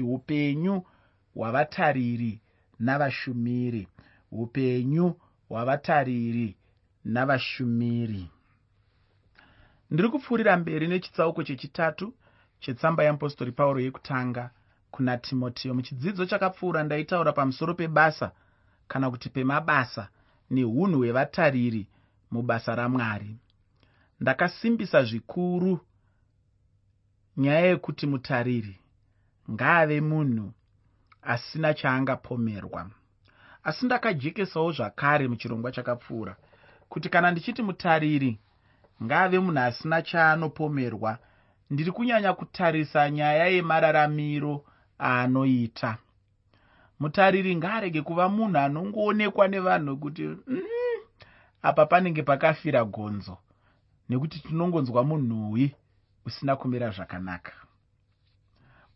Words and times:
upenyu 0.00 0.82
hwavatariri 1.34 2.40
navashumiri. 2.78 3.88
Upenyu 4.32 5.14
hwavatariri 5.48 6.56
navashumiri. 7.04 8.30
Ndiri 9.90 10.08
kupfuurira 10.08 10.56
mberi 10.56 10.88
nechitsauko 10.88 11.42
chechitatu 11.42 12.14
chetsamba 12.60 13.02
yeapostori 13.04 13.52
pauro 13.52 13.80
yekutanga 13.80 14.50
kuna 14.90 15.18
timoteo 15.18 15.74
muchidzidzo 15.74 16.26
chakapfuura 16.26 16.82
ndaitaura 16.82 17.32
pamusoro 17.32 17.74
pebasa 17.74 18.32
kana 18.88 19.10
kuti 19.10 19.28
pemabasa 19.28 20.08
neunhu 20.50 20.98
hwevatariri 20.98 21.88
mubasa 22.30 22.74
ramwari. 22.74 23.36
Ndakasimbisa 24.20 25.02
zvikuru 25.04 25.80
nyaya 27.36 27.66
yekuti 27.66 28.06
mutariri 28.06 28.81
ngaave 29.50 30.00
munhu 30.00 30.52
asina 31.22 31.74
chaangapomerwa. 31.74 32.90
Asi 33.64 33.86
ndakajekesawo 33.86 34.72
zvakare 34.72 35.28
muchirongwa 35.28 35.72
chakapfuura 35.72 36.36
kuti 36.88 37.08
kana 37.08 37.30
ndichiti 37.30 37.62
mutariri 37.62 38.38
ngaave 39.02 39.38
munhu 39.38 39.60
asina 39.60 40.02
chaanopomerwa. 40.02 41.18
Ndiri 41.70 41.90
kunyanya 41.92 42.32
kutarisa 42.32 43.10
nyaya 43.10 43.46
yemararamiro 43.46 44.64
aanoita. 45.00 45.98
Mutariri 47.00 47.56
ngaarege 47.56 48.02
kuva 48.02 48.28
munhu 48.28 48.58
anongoonekwa 48.58 49.48
nevanhu 49.48 49.96
kuti 49.96 50.22
mm, 50.22 50.62
apa 51.62 51.86
panenge 51.86 52.22
pakafira 52.22 52.84
gonzo 52.84 53.38
nekuti 54.08 54.38
tinongonzwa 54.40 55.04
munhuwi 55.04 55.74
usina 56.26 56.56
kumira 56.56 56.90
zvakanaka 56.90 57.52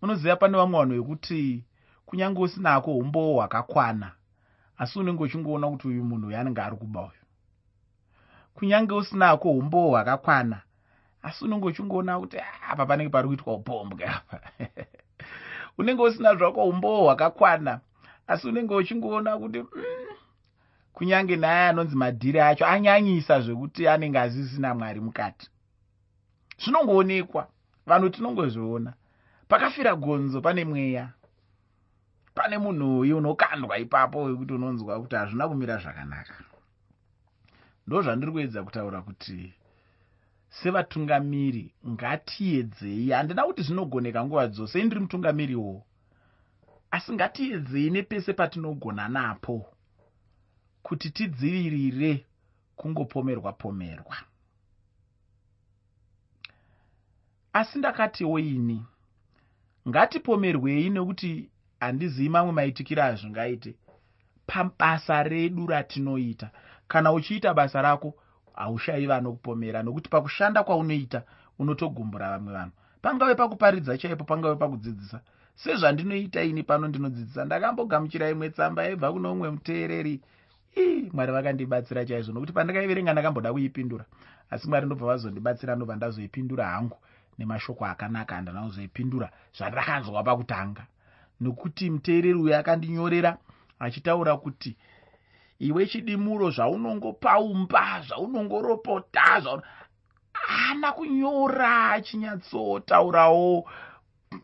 munoziva 0.02 0.36
pane 0.36 0.58
vamwe 0.58 0.78
vanhu 0.78 0.94
vekuti 0.94 1.64
kunyange 2.06 2.40
usinako 2.40 2.96
umbowo 2.96 3.34
hwakakwana 3.34 4.12
asi 4.78 4.98
unenge 4.98 5.22
uchingoona 5.22 5.70
kuti 5.70 5.88
uyu 5.88 6.04
munhu 6.04 6.26
uyu 6.28 6.38
anenge 6.38 6.60
ari 6.60 6.76
kuba 6.76 7.00
uyu. 7.00 7.22
Kunyange 8.54 8.94
usinako 8.94 9.50
umbowo 9.50 9.90
hwakakwana 9.90 10.62
asi 11.22 11.44
unenge 11.44 11.66
uchingoona 11.66 12.20
kuti 12.20 12.38
ah, 12.38 12.70
apa 12.70 12.86
panenge 12.86 13.10
pari 13.10 13.28
kuitwa 13.28 13.54
upombwe 13.54 14.04
apa. 14.06 14.40
Unenge 15.78 16.02
usina 16.02 16.34
zvako 16.34 16.64
umbowo 16.64 17.04
hwakakwana 17.04 17.80
asi 18.26 18.48
unenge 18.48 18.74
uchingoona 18.74 19.38
kuti 19.38 19.58
mm, 19.58 19.66
kunyange 20.92 21.36
naye 21.36 21.68
anonzi 21.68 21.96
madhiri 21.96 22.40
acho 22.40 22.66
anyanyisa 22.66 23.40
zvekuti 23.40 23.88
anenge 23.88 24.18
asisina 24.18 24.74
mwari 24.74 25.00
mukati. 25.00 25.50
Zvinongoonekwa 26.58 27.48
vanhu 27.86 28.08
tinongozviona. 28.08 28.92
Pakafira 29.48 29.96
gonzo 29.96 30.40
pane 30.40 30.64
mweya. 30.64 31.12
Pane 32.34 32.58
munhu 32.58 32.98
uyu 32.98 33.18
unokandwa 33.18 33.78
ipapo 33.78 34.22
wekuti 34.22 34.52
unonzwa 34.52 35.00
kuti 35.00 35.16
hazvina 35.16 35.48
kumira 35.48 35.78
zvakanaka. 35.78 36.34
Ndo 37.86 38.02
zvandiri 38.02 38.32
kuedza 38.32 38.62
kutaura 38.62 39.02
kuti 39.02 39.54
sevatungamiri 40.48 41.74
ngatiedzei. 41.88 43.10
Handina 43.10 43.44
kuti 43.44 43.62
zvinogoneka 43.62 44.24
nguva 44.24 44.48
dzose 44.48 44.80
indiri 44.80 45.00
mutungamiriwo? 45.00 45.82
Asi 46.90 47.12
ngatiedzei 47.12 47.90
nepese 47.90 48.32
patinogona 48.32 49.08
napo 49.08 49.66
kuti 50.82 51.10
tidzivirire 51.10 52.26
kungopomerwa 52.76 53.52
pomerwa. 53.52 54.16
Asi 57.52 57.78
ndakatiwo 57.78 58.38
ini 58.38 58.84
ngatipomerwei 59.88 60.90
nekuti 60.90 61.50
handizivi 61.80 62.28
mamwe 62.28 62.52
maitikiro 62.52 63.02
azvingaite 63.02 63.74
pabasa 64.46 65.22
redu 65.22 65.66
ratinoita 65.66 66.50
kana 66.88 67.12
uchiita 67.12 67.54
basa 67.54 67.82
rako 67.82 68.14
haushayi 68.54 69.06
vanokupomera 69.06 69.82
nokuti 69.82 70.08
pakushanda 70.08 70.64
kwaunoita 70.64 71.22
unotogumbura 71.58 72.30
vamwe 72.30 72.52
vanhu. 72.52 72.72
Pangave 73.02 73.34
pakuparidza 73.34 73.98
chaipo 73.98 74.24
pangave 74.24 74.56
pakudzidzisa. 74.56 75.20
Sezvandinoita 75.54 76.42
ini 76.42 76.62
pano 76.62 76.88
ndinodzidzisa 76.88 77.44
ndakambogamuchira 77.44 78.30
imwe 78.30 78.50
tsamba 78.50 78.84
yaibva 78.84 79.12
kuno 79.12 79.32
umwe 79.32 79.50
muteereri. 79.50 80.20
Ii 80.76 81.10
mwari 81.12 81.32
vakandibatsira 81.32 82.04
chaizvo 82.04 82.32
nokuti 82.32 82.52
pandakaiverenga 82.52 83.12
ndakamboda 83.12 83.52
kuipindura. 83.52 84.04
Asi 84.50 84.68
mwari 84.68 84.86
ndobva 84.86 85.06
vazondibatsira 85.06 85.76
ndobva 85.76 85.96
ndazoipindura 85.96 86.66
hangu 86.66 86.96
nemashoko 87.38 87.84
akanaka 87.86 88.36
andana 88.36 88.62
kuzoipindura 88.62 89.30
zvandakanzwa 89.56 90.22
pakutanga. 90.24 90.86
Nokuti 91.40 91.90
muteereri 91.90 92.34
uyo 92.34 92.58
akandinyorera 92.58 93.38
achitaura 93.78 94.36
kuti 94.36 94.76
iwe 95.58 95.86
chidimuro 95.86 96.50
zvaunongopaumba 96.50 98.02
zvaunongoropota 98.06 99.40
zvaun... 99.40 99.62
haana 100.32 100.92
kunyora 100.92 101.90
achinyatsotaurawo 101.92 103.68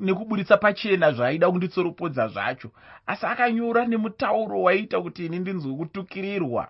nekuburitsa 0.00 0.56
pachena 0.56 1.12
zvaaida 1.12 1.50
kunditsoropodza 1.50 2.28
zvacho. 2.28 2.70
Asi 3.06 3.26
akanyora 3.26 3.86
nemutauro 3.86 4.62
waiita 4.62 5.00
kuti 5.00 5.26
ini 5.26 5.38
ndinzwe 5.38 5.72
kutukirirwa 5.74 6.69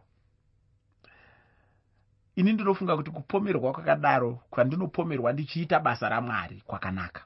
ini 2.36 2.52
ndinofunga 2.52 2.96
kuti 2.96 3.10
kupomerwa 3.10 3.72
kwakadaro 3.72 4.40
kwandinopomerwa 4.50 5.32
ndichiita 5.32 5.80
basa 5.80 6.08
ramwari 6.08 6.62
kwakanaka. 6.66 7.22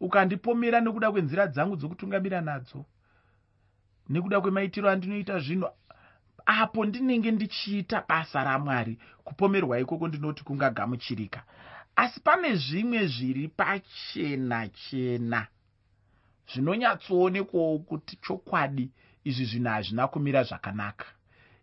Ukandipomera 0.00 0.80
nekuda 0.80 1.12
kwenzira 1.12 1.46
dzangu 1.46 1.76
dzokutungamira 1.76 2.40
nadzo 2.40 2.84
nekuda 4.08 4.40
kwemaitiro 4.40 4.90
andinoita 4.90 5.38
zvino 5.38 5.70
apo 6.46 6.84
ndinenge 6.84 7.30
ndichiita 7.30 8.04
basa 8.08 8.44
ramwari 8.44 8.98
kupomerwa 9.24 9.80
ikoko 9.80 10.08
ndinoti 10.08 10.44
kungagamuchirika. 10.44 11.42
Asi 11.96 12.20
pane 12.20 12.54
zvimwe 12.54 13.06
zviri 13.06 13.48
pachena 13.48 14.68
chena 14.68 15.46
zvinonyatsoonekwawo 16.52 17.78
kuti 17.78 18.16
chokwadi 18.16 18.90
izvi 19.24 19.44
zvinhu 19.44 19.68
hazvina 19.68 20.08
kumira 20.08 20.42
zvakanaka. 20.42 21.06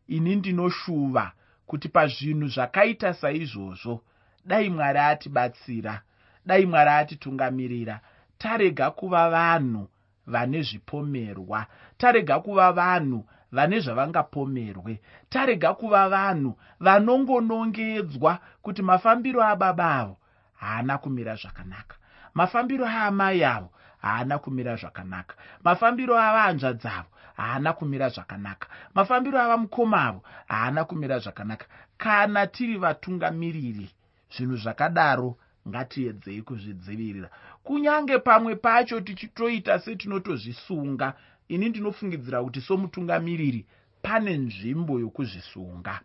Ini 0.07 0.35
ndinoshuva 0.35 1.31
kuti 1.71 1.89
pazvinhu 1.89 2.47
zvakaita 2.47 3.13
saizvozvo 3.13 4.03
dai 4.45 4.69
mwari 4.69 4.99
atibatsira 4.99 6.01
dai 6.45 6.65
mwari 6.65 6.89
atitungamirira 6.89 7.99
tarega 8.37 8.91
kuva 8.91 9.29
vanhu 9.29 9.89
vane 10.27 10.61
zvipomerwa 10.61 11.65
tarega 11.97 12.39
kuva 12.39 12.71
vanhu 12.71 13.25
vane 13.51 13.79
zvavangapomerwe 13.79 14.99
tarega 15.29 15.73
kuva 15.73 16.09
vanhu 16.09 16.51
vanongonongedzwa 16.79 18.39
kuti 18.61 18.81
mafambiro 18.81 19.43
ababa 19.43 19.95
avo 19.99 20.17
haana 20.53 20.97
kumira 20.97 21.35
zvakanaka 21.35 21.95
mafambiro 22.33 22.85
aamai 22.87 23.43
avo 23.43 23.69
haana 24.01 24.39
kumira 24.39 24.75
zvakanaka 24.75 25.35
mafambiro 25.63 26.19
avahanzvadzi 26.19 26.87
avo 26.87 27.11
haana 27.41 27.73
kumira 27.73 28.09
zvakanaka. 28.09 28.67
Mafambiro 28.93 29.39
avamukoma 29.39 30.03
avo 30.07 30.23
haana 30.47 30.85
kumira 30.85 31.19
zvakanaka. 31.19 31.65
Kana 31.97 32.47
tiri 32.47 32.77
vatungamiriri 32.77 33.89
zvinhu 34.33 34.55
zvakadaro 34.57 35.37
ngatiedzei 35.67 36.41
kuzvidzivirira. 36.41 37.29
Kunyange 37.63 38.19
pamwe 38.19 38.55
pacho 38.55 39.01
tichitoita 39.01 39.79
setinotozvisunga 39.79 41.13
ini 41.47 41.69
ndinofungidzira 41.69 42.43
kuti 42.43 42.61
somutungamiriri 42.61 43.65
pane 44.01 44.37
nzvimbo 44.37 44.99
yokuzvisunga. 44.99 45.99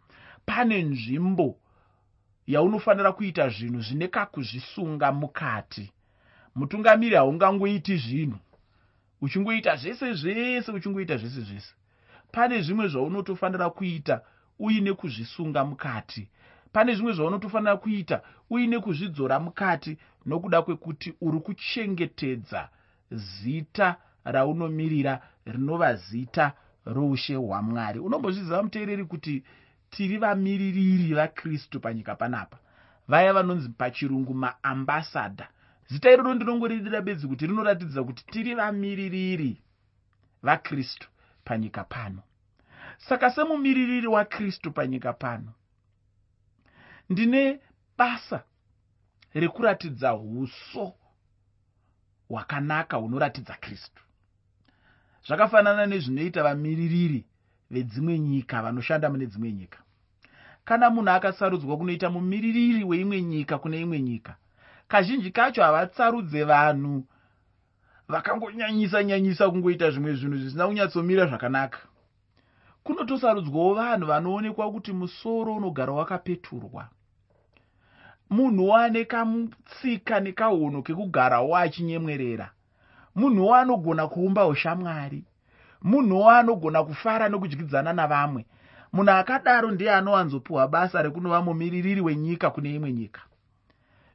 Pane 0.47 0.83
nzvimbo 0.83 1.57
yaunofanira 2.47 3.13
kuita 3.13 3.49
zvinhu 3.49 3.81
zvine 3.81 4.09
kakuzvisunga 4.09 5.13
mukati. 5.13 5.93
Mutungamiri 6.55 7.17
haungangoiti 7.17 7.97
zvinhu 7.97 8.39
uchingoita 9.21 9.77
zvese 9.77 10.15
zvese 10.15 10.73
uchingoita 10.73 11.17
zvese 11.17 11.41
zvese. 11.41 11.75
Pane 12.33 12.63
zvimwe 12.63 12.89
zvaunotofanira 12.89 13.71
kuita 13.71 14.21
uine 14.59 14.93
kuzvisunga 14.93 15.65
mukati. 15.65 16.29
Pane 16.73 16.95
zvimwe 16.95 17.13
zvaunotofanira 17.13 17.77
kuita 17.77 18.23
uine 18.51 18.79
kuzvidzora 18.79 19.41
mukati 19.41 19.99
nokuda 20.27 20.63
kwekuti 20.63 21.15
uri 21.21 21.41
kuchengetedza 21.41 22.69
zita 23.11 23.97
raunomirira 24.25 25.21
rinova 25.47 25.95
zita 25.95 26.53
roushe 26.87 27.35
hwamwari. 27.35 27.99
Unombozviziva 27.99 28.63
muteereri 28.63 29.05
kuti 29.05 29.45
tiri 29.91 30.19
vamiririri 30.19 31.15
vakristu 31.15 31.81
panyika 31.81 32.15
panapa? 32.15 32.59
Vaya 33.09 33.33
vanonzi 33.33 33.69
pachirungu 33.69 34.35
maambasadha 34.35 35.49
zita 35.89 36.11
iroro 36.11 36.35
ndinongoridira 36.35 37.01
bedzi 37.01 37.29
kuti 37.29 37.47
rinoratidza 37.47 38.05
kuti 38.05 38.27
tiri 38.27 38.55
vamiririri 38.55 39.63
vakristu 40.43 41.09
panyika 41.45 41.85
pano. 41.85 42.23
Saka 42.99 43.31
semumiririri 43.31 44.07
wakristu 44.07 44.73
panyika 44.73 45.13
pano 45.13 45.53
ndine 47.11 47.61
basa 47.99 48.43
rekuratidza 49.35 50.15
uso 50.15 50.93
hwakanaka 52.29 52.97
hunoratidza 52.97 53.55
kristu. 53.55 54.03
Zvakafanana 55.27 55.87
nezvinoita 55.87 56.43
vamiririri 56.43 57.25
vedzimwe 57.71 58.19
nyika 58.19 58.63
vanoshanda 58.63 59.11
mune 59.11 59.27
dzimwe 59.27 59.53
nyika. 59.53 59.79
Kana 60.65 60.91
munhu 60.91 61.11
akasarudzwa 61.11 61.77
kunoita 61.77 62.11
mumiririri 62.11 62.85
weimwe 62.85 63.23
nyika 63.23 63.59
kune 63.59 63.81
imwe 63.81 64.01
nyika 64.01 64.37
kazhinji 64.89 65.31
kacho 65.31 65.63
havatsarudze 65.63 66.45
vanhu. 66.45 67.05
Vakangonyanyisa 68.09 69.03
nyanyisa 69.03 69.51
kungoita 69.51 69.91
zvimwe 69.91 70.15
zvinhu 70.15 70.37
zvisina 70.39 70.67
kunyatsomira 70.67 71.27
zvakanaka. 71.27 71.79
Kunotosarudzwawo 72.85 73.75
vanhu 73.75 74.07
vanoonekwa 74.07 74.71
kuti 74.73 74.93
musoro 74.93 75.55
unogara 75.55 75.93
wakapeturwa. 75.93 76.89
Munhuwo 78.31 78.77
ane 78.77 79.05
kamutsika 79.05 80.21
nekahono 80.21 80.83
kekugarawo 80.83 81.57
achinyemwerera 81.57 82.51
munhuwo 83.15 83.55
anogona 83.55 84.09
kuumba 84.09 84.47
ushamwari 84.47 85.25
munhuwo 85.83 86.31
anogona 86.31 86.85
kufara 86.85 87.29
nekudyidzana 87.29 87.93
navamwe. 87.93 88.47
Munhu 88.93 89.11
akadaro 89.11 89.71
ndiye 89.71 89.93
anowanzopiwa 89.95 90.69
basa 90.69 91.03
rekunova 91.03 91.43
mumiririri 91.43 92.01
wenyika 92.01 92.51
kune 92.51 92.75
imwe 92.75 92.93
nyika 92.93 93.21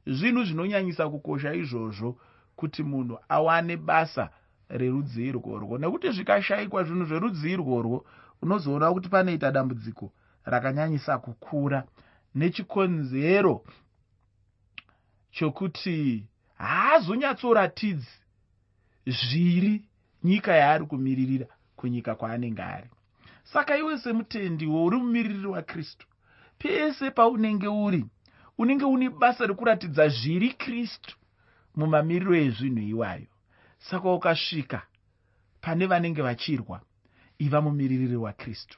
zvinhu 0.07 0.43
zvinonyanyisa 0.43 1.09
kukosha 1.09 1.53
izvozvo 1.53 2.17
kuti 2.55 2.83
munhu 2.83 3.17
awane 3.29 3.77
basa 3.77 4.29
rerudzi 4.69 5.27
irworwo. 5.27 5.77
Nekuti 5.77 6.11
zvikashayikwa 6.11 6.83
zvinhu 6.83 7.05
zverudzi 7.05 7.51
irworwo 7.51 8.05
unozoona 8.41 8.93
kuti 8.93 9.09
panoita 9.09 9.51
dambudziko 9.51 10.11
rakanyanyisa 10.45 11.17
kukura. 11.17 11.83
Nechikonzero 12.35 13.63
chokuti 15.31 16.27
haazonyatsoratidzi 16.57 18.15
zviri 19.05 19.85
nyika 20.23 20.53
yaari 20.55 20.85
kumiririra 20.85 21.47
kunyika 21.75 22.15
kwaanenge 22.15 22.61
ari. 22.61 22.89
Saka 23.43 23.77
iwe 23.77 23.97
semutendiwo 23.97 24.85
uri 24.85 24.97
mumiririri 24.97 25.47
wakristu 25.47 26.07
pese 26.57 27.11
paunenge 27.11 27.67
uri 27.67 28.05
unenge 28.61 28.85
une 28.85 29.09
basa 29.09 29.45
rekuratidza 29.45 30.07
zviri 30.07 30.49
kristu 30.53 31.15
mumamiriro 31.75 32.35
ezvinhu 32.35 32.83
iwayo. 32.93 33.29
Saka 33.89 34.07
ukasvika 34.13 34.81
pane 35.61 35.85
vanenge 35.85 36.21
vachirwa 36.21 36.81
iva 37.39 37.61
mumiririri 37.61 38.15
wakristu 38.15 38.77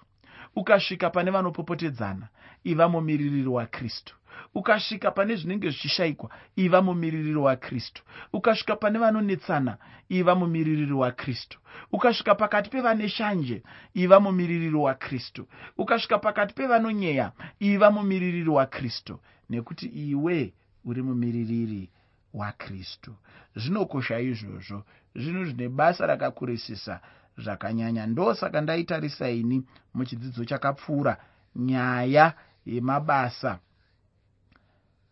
ukasvika 0.55 1.09
pane 1.09 1.31
vanopopotedzana 1.31 2.27
iva 2.63 2.89
mumiririri 2.89 3.47
wakristu. 3.47 4.15
Ukasvika 4.55 5.11
pane 5.11 5.35
zvinenge 5.35 5.69
zvichishayikwa 5.69 6.29
iva 6.55 6.81
mumiririri 6.81 7.35
wakristu. 7.35 8.03
Ukasvika 8.33 8.75
pane 8.75 8.99
vanonetsana 8.99 9.77
iva 10.09 10.35
mumiririri 10.35 10.93
wakristu. 10.93 11.59
Ukasvika 11.91 12.35
pakati 12.35 12.69
pevane 12.69 13.09
shanje 13.09 13.63
iva 13.93 14.19
mumiririri 14.19 14.75
wakristu. 14.75 15.47
Ukasvika 15.77 16.17
pakati 16.19 16.53
pevanonyeya 16.53 17.31
iva 17.59 17.91
mumiririri 17.91 18.49
wakristu. 18.49 19.19
Nekuti 19.49 19.85
iwe 19.85 20.53
uri 20.85 21.01
mumiririri 21.01 21.89
wakristu. 22.33 23.15
Zvinokosha 23.55 24.19
izvozvo. 24.19 24.83
Zvinhu 25.15 25.45
zvine 25.45 25.69
basa 25.69 26.05
rakakurisisa 26.07 27.01
zvakanyanya. 27.37 28.07
Ndosaka 28.07 28.61
ndaitarisa 28.61 29.29
ini 29.29 29.67
muchidzidzo 29.93 30.45
chakapfuura 30.45 31.17
nyaya 31.55 32.33
yemabasa 32.65 33.59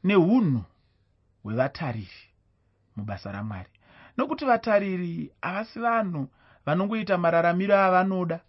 neunhu 0.03 0.63
hwevatariri 1.43 2.21
mubasa 2.95 3.31
ramwari. 3.31 3.69
Nokuti 4.17 4.45
vatariri 4.45 5.31
havasi 5.41 5.79
vanhu 5.79 6.29
vanongoita 6.65 7.17
mararamiro 7.17 7.75
avanoda. 7.77 8.39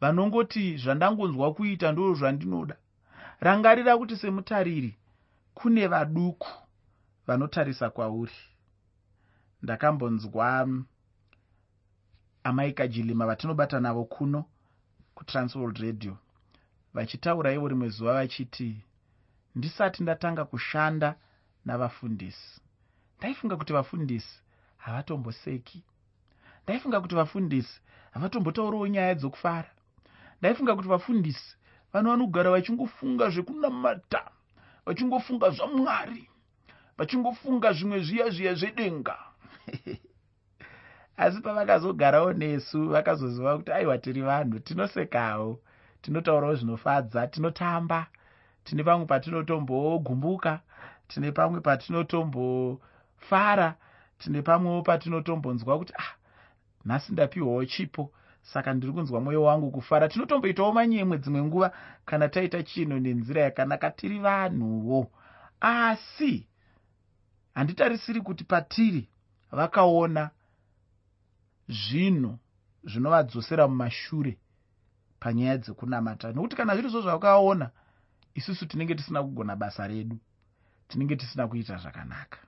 Vanongoti 0.00 0.76
zvandangonzwa 0.76 1.54
kuita 1.54 1.92
ndo 1.92 2.14
zvandinoda. 2.14 2.76
Rangarira 3.40 3.98
kuti 3.98 4.16
semutariri 4.16 4.96
kune 5.54 5.86
vaduku 5.86 6.48
vanotarisa 7.26 7.90
kwauri. 7.90 8.32
Ndakambonzwa 9.62 10.68
amai 12.44 12.72
kajilima 12.72 13.26
vatinobata 13.26 13.80
navo 13.80 14.04
kuno 14.04 14.44
kutransworld 15.14 15.78
radio 15.78 16.16
vachitaura 16.94 17.52
ivo 17.52 17.68
rimwe 17.68 17.88
zuva 17.88 18.12
vachiti 18.12 18.76
ndisati 19.54 20.02
ndatanga 20.02 20.44
kushanda 20.44 21.14
navafundisi. 21.64 22.60
Ndaifunga 23.18 23.56
kuti 23.56 23.72
vafundisi 23.72 24.40
havatomboseki 24.76 25.82
ndaifunga 26.64 27.00
kuti 27.00 27.14
vafundisi 27.14 27.80
havatombotauriwo 28.10 28.86
nyaya 28.88 29.14
dzokufara. 29.14 29.70
Ndaifunga 30.38 30.76
kuti 30.76 30.88
vafundisi 30.88 31.56
vanhu 31.92 32.10
vanogara 32.10 32.50
vachingofunga 32.50 33.30
zvekunamata 33.30 34.30
vachingofunga 34.86 35.50
zvamwari 35.50 36.28
vachingofunga 36.98 37.72
zvimwe 37.72 37.98
zviya 38.00 38.30
zviya 38.30 38.54
zvedenga 38.54 39.16
asi 41.20 41.40
pavakazogarawo 41.40 42.32
nesu 42.32 42.88
vakazoziva 42.88 43.56
kuti 43.58 43.72
aiwa 43.72 43.98
tiri 43.98 44.22
vanhu 44.22 44.58
tinosekawo 44.58 45.60
tinotaurawo 46.02 46.54
zvinofadza 46.54 47.26
tinotamba 47.26 48.06
tine 48.64 48.84
pamwe 48.84 49.06
patinotombogumbuka 49.06 50.60
tine 51.08 51.32
pamwe 51.32 51.60
patinotombofara 51.60 53.74
tine 54.18 54.42
pamwewo 54.42 54.82
patinotombonzwa 54.82 55.78
kuti 55.78 55.92
ah 55.98 56.14
nhasi 56.84 57.12
ndapiwawo 57.12 57.64
chipo 57.64 58.12
saka 58.42 58.74
ndiri 58.74 58.92
kunzwa 58.92 59.20
mwoyo 59.20 59.42
wangu 59.42 59.70
kufara. 59.70 60.08
Tinotomboitawo 60.08 60.72
manyemwe 60.72 61.18
dzimwe 61.18 61.42
nguva 61.42 61.72
kana 62.04 62.28
taita 62.28 62.62
chinhu 62.62 62.98
nenzira 62.98 63.42
yakanaka 63.42 63.90
tiri 63.90 64.18
vanhuwo. 64.18 65.10
Asi 65.60 66.46
handitarisiri 67.54 68.20
kuti 68.20 68.44
patiri 68.44 69.08
vakaona 69.52 70.30
zvinhu 71.70 72.38
zvinovadzosera 72.84 73.68
mumashure 73.68 74.38
panyaya 75.20 75.58
dzekunamata. 75.58 76.32
Nokuti 76.32 76.56
kana 76.56 76.74
zviri 76.74 76.88
zvo 76.88 77.02
zvakaona 77.02 77.70
isusu 78.34 78.66
tinenge 78.66 78.94
tisina 78.94 79.22
kugona 79.22 79.56
basa 79.56 79.86
redu. 79.86 80.18
Tinenge 80.88 81.16
tisina 81.16 81.48
kuita 81.48 81.76
zvakanaka. 81.76 82.38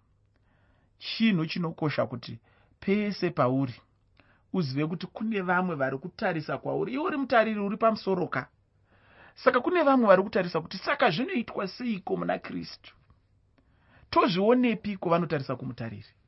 Chinhu 0.98 1.46
chinokosha 1.46 2.06
kuti 2.06 2.38
pese 2.80 3.30
pauri 3.30 3.74
uzive 4.52 4.86
kuti 4.86 5.06
kune 5.06 5.40
vamwe 5.40 5.74
vari 5.74 5.98
kutarisa 5.98 6.58
kwauri. 6.58 6.92
Iwe 6.92 7.04
uri 7.04 7.16
mutariri 7.16 7.60
uri 7.60 7.76
pamusoroka 7.76 8.48
saka 9.34 9.60
kune 9.60 9.82
vamwe 9.82 10.06
vari 10.06 10.22
kutarisa 10.22 10.60
kuti 10.60 10.78
saka 10.78 11.10
zvinoitwa 11.10 11.68
seiko 11.68 12.16
muna 12.16 12.38
kristu? 12.38 12.94
Tozvionepiko 14.10 15.08
vanotarisa 15.08 15.56
kumutariri 15.56 16.21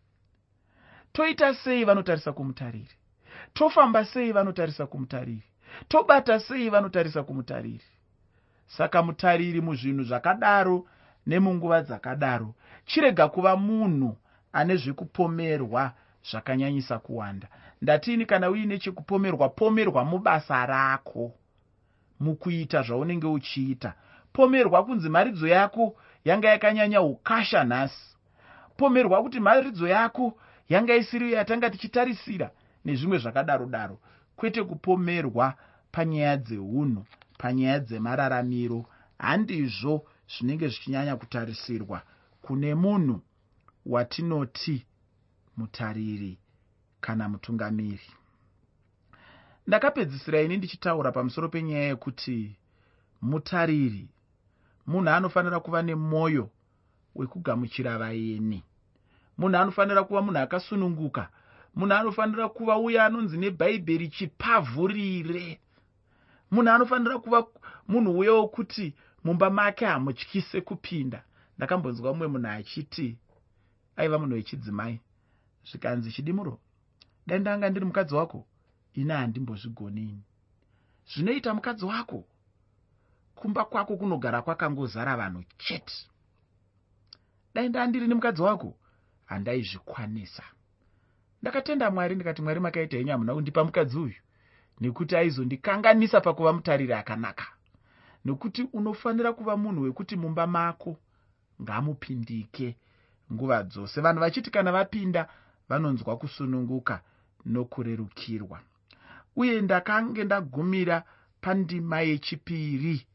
toita 1.14 1.54
sei 1.54 1.84
vanotarisa 1.84 2.32
kumutariri? 2.32 2.90
Tofamba 3.52 4.04
sei 4.04 4.32
vanotarisa 4.32 4.86
kumutariri? 4.86 5.42
Tobata 5.88 6.40
sei 6.40 6.68
vanotarisa 6.70 7.22
kumutariri? 7.22 7.84
Saka 8.66 9.02
mutariri 9.02 9.60
muzvinhu 9.60 10.02
zvakadaro 10.04 10.86
nemunguva 11.26 11.82
dzakadaro 11.82 12.54
chirega 12.86 13.28
kuva 13.28 13.56
munhu 13.56 14.16
ane 14.52 14.76
zvekupomerwa 14.76 15.92
zvakanyanyisa 16.30 16.98
kuwanda. 16.98 17.48
Ndatini 17.82 18.26
kana 18.26 18.50
uine 18.50 18.78
chekupomerwa 18.78 19.48
pomerwa 19.48 20.04
mubasa 20.04 20.66
rako. 20.66 21.32
Mukuita 22.20 22.82
zvaunenge 22.82 23.26
uchiita. 23.26 23.94
Pomerwa 24.32 24.84
kunzi 24.84 25.08
maridzo 25.08 25.48
yako 25.48 25.96
yanga 26.24 26.48
yakanyanya 26.48 27.02
ukasha 27.02 27.64
nhasi. 27.64 28.16
Pomerwa 28.76 29.22
kuti 29.22 29.40
maridzo 29.40 29.88
yako 29.88 30.38
yanga 30.68 30.96
isiri 30.96 31.32
yatanga 31.32 31.70
tichitarisira 31.70 32.50
nezvimwe 32.84 33.18
zvakadaro 33.18 33.66
daro. 33.66 34.00
Kwete 34.36 34.62
kupomerwa 34.62 35.54
panyaya 35.92 36.36
dzeunhu 36.36 37.04
panyaya 37.38 37.78
dzemararamiro. 37.80 38.86
Handizvo 39.18 40.04
zvinenge 40.28 40.68
zvichinyanya 40.68 41.16
kutarisirwa 41.16 42.02
kune 42.42 42.74
munhu 42.74 43.20
watinoti 43.86 44.86
mutariri 45.56 46.38
kana 47.00 47.28
mutungamiri. 47.28 48.10
Ndakapedzisira 49.66 50.42
ini 50.42 50.56
ndichitaura 50.56 51.12
pamusoro 51.12 51.48
penyaya 51.48 51.84
yekuti 51.84 52.56
mutariri 53.22 54.08
munhu 54.86 55.10
anofanira 55.10 55.60
kuva 55.60 55.82
nemwoyo 55.82 56.50
wekugamuchira 57.14 57.98
vaeni 57.98 58.64
munhu 59.38 59.56
anofanira 59.58 60.04
kuva 60.04 60.22
munhu 60.22 60.38
akasununguka. 60.38 61.28
Munhu 61.74 61.94
anofanira 61.94 62.48
kuva 62.48 62.78
uyo 62.78 63.02
anonzi 63.02 63.36
nebhaibheri 63.38 64.08
chipavhurire. 64.08 65.60
Munhu 66.50 66.70
anofanira 66.70 67.18
kuva 67.18 67.46
munhu 67.88 68.18
uyo 68.18 68.36
wokuti 68.36 68.94
mumba 69.24 69.50
make 69.50 69.86
hamutyise 69.86 70.60
kupinda. 70.60 71.24
Ndakambonzwa 71.56 72.12
mumwe 72.12 72.26
munhu 72.28 72.48
achiti 72.48 73.18
aiva 73.96 74.18
munhu 74.18 74.34
wechidzimai 74.34 75.00
zvikanzi 75.68 76.12
chidimuro? 76.12 76.60
Dai 77.26 77.38
ndanga 77.38 77.70
ndiri 77.70 77.86
mukadzi 77.86 78.14
wako? 78.14 78.46
Ine 78.94 79.14
handimbozvigonini 79.14 80.22
zvinoita 81.10 81.54
mukadzi 81.54 81.84
wako? 81.84 82.24
Kumba 83.34 83.64
kwako 83.64 83.96
kunogara 83.96 84.42
kwakangozara 84.42 85.16
vanhu 85.16 85.44
chete. 85.58 85.94
Dai 87.54 87.68
ndandiri 87.68 88.08
nemukadzi 88.08 88.42
wako 88.42 88.76
handaizvikwanisa. 89.26 90.42
Ndakatenda 91.42 91.90
mwari 91.90 92.14
ndikati 92.14 92.42
mwari 92.42 92.60
makaita 92.60 92.96
henyu 92.96 93.12
hamuna 93.12 93.34
kundipa 93.34 93.64
mukadzi 93.64 93.98
uyu? 93.98 94.14
Nekuti 94.80 95.16
aizondikanganisa 95.16 96.20
pakuva 96.20 96.52
mutariri 96.52 96.92
akanaka. 96.92 97.46
Nekuti 98.24 98.62
unofanira 98.72 99.32
kuva 99.32 99.56
munhu 99.56 99.82
wekuti 99.82 100.16
mumba 100.16 100.46
mako 100.46 100.96
ngamupindike 101.62 102.76
nguva 103.32 103.62
dzose. 103.62 104.00
Vanhu 104.00 104.20
vachiti 104.20 104.50
kana 104.50 104.72
vapinda 104.72 105.28
vanonzwa 105.68 106.16
kusununguka 106.16 107.00
nokurerukirwa. 107.46 108.60
Uye 109.36 109.60
ndakange 109.60 110.24
ndagumira 110.24 111.04
pandima 111.40 112.00
yechipiri 112.00 113.06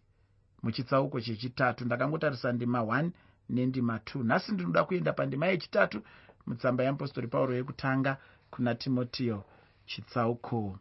muchitsauko 0.64 1.22
chechitatu 1.22 1.86
ndakangotarisa 1.86 2.52
ndima 2.52 2.80
1 2.80 3.10
nendima 3.50 3.98
2 3.98 4.24
nhasi 4.24 4.52
ndinoda 4.52 4.84
kuenda 4.84 5.14
pandima 5.14 5.46
yechitatu 5.48 6.02
mutsamba 6.48 6.84
yeapostori 6.84 7.28
pauro 7.28 7.54
yekutanga 7.56 8.18
kuna 8.52 8.76
timotiyo 8.76 9.44
chitsauko 9.86 10.80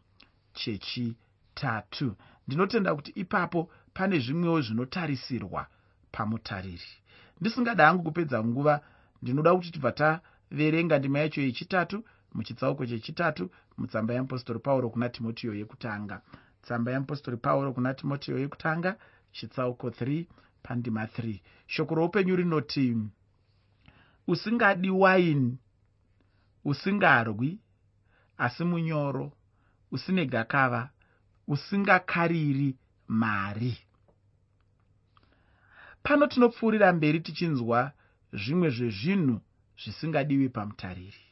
chechitatu. 0.53 2.15
Ndinotenda 2.47 2.95
kuti 2.95 3.11
ipapo 3.11 3.71
pane 3.93 4.19
zvimwewo 4.19 4.61
zvinotarisirwa 4.61 5.67
pamutariri. 6.11 6.91
Ndisingada 7.41 7.85
hangu 7.85 8.03
kupedza 8.03 8.43
nguva 8.43 8.81
ndinoda 9.21 9.55
kuti 9.55 9.71
tibva 9.71 9.91
taverenga 9.91 10.99
ndima 10.99 11.19
yacho 11.19 11.41
yechitatu 11.41 12.03
muchitsauko 12.33 12.85
chechitatu 12.85 13.49
mutsamba 13.77 14.13
yeapostori 14.13 14.59
pauro 14.59 14.89
kuna 14.89 15.09
timotiyo 15.09 15.53
yekutanga. 15.53 16.21
Tsamba 16.61 16.91
yeapostori 16.91 17.37
pauro 17.37 17.73
kuna 17.73 17.93
timotiyo 17.93 18.39
yekutanga 18.39 18.95
chitsauko 19.31 19.89
3 19.89 20.25
pandima 20.63 21.05
3 21.05 21.39
shoko 21.67 21.95
roupenyu 21.95 22.35
rinoti 22.35 22.97
usingadi 24.27 24.89
waini 24.89 25.57
usingarwi 26.65 27.59
asi 28.37 28.63
munyoro 28.63 29.31
usine 29.91 30.25
gakava 30.25 30.89
usingakariri 31.47 32.75
mari. 33.07 33.77
Pano 36.03 36.27
tinopfuurira 36.27 36.93
mberi 36.93 37.19
tichinzwa 37.19 37.91
zvimwe 38.33 38.69
zvezvinhu 38.69 39.41
zvisingadiwi 39.81 40.49
pamutariri. 40.49 41.23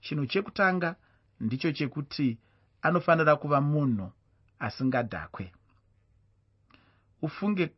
Chinhu 0.00 0.26
chekutanga 0.26 0.96
ndicho 1.40 1.72
chekuti 1.72 2.38
anofanira 2.82 3.36
kuva 3.36 3.60
munhu 3.60 4.12
asingadhakwe 4.58 5.52
ufunge 7.22 7.70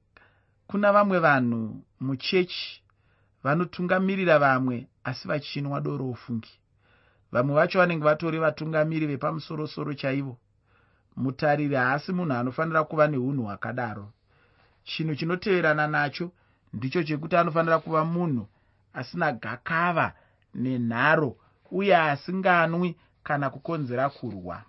kuna 0.73 0.93
vamwe 0.93 1.19
vanhu 1.19 1.85
muchechi 2.00 2.83
vanotungamirira 3.45 4.38
vamwe 4.38 4.87
asi 5.05 5.29
vachinwa 5.29 5.81
doro 5.81 6.09
ufungi. 6.11 6.50
Vamwe 7.33 7.55
vacho 7.55 7.79
vanenge 7.79 8.05
vatori 8.05 8.38
vatungamiri 8.38 9.07
vepamusorosoro 9.07 9.95
chaivo. 9.95 10.38
Mutariri 11.17 11.75
haasi 11.75 12.12
munhu 12.12 12.33
anofanira 12.33 12.85
kuva 12.85 13.09
neunhu 13.09 13.43
hwakadaro. 13.45 14.12
Chinhu 14.85 15.14
chinoteverana 15.14 15.87
nacho 15.87 16.33
ndicho 16.73 17.02
chekuti 17.02 17.37
anofanira 17.37 17.79
kuva 17.79 18.05
munhu 18.05 18.49
asina 18.93 19.33
gakava 19.33 20.12
nenharo 20.55 21.37
uye 21.71 21.97
asinganwi 21.97 22.97
kana 23.23 23.50
kukonzera 23.50 24.11
kurwa. 24.11 24.62